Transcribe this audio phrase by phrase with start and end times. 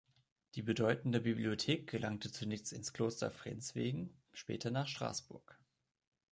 [0.55, 5.59] Die bedeutende Bibliothek gelangte zunächst ins Kloster Frenswegen, später nach Straßburg.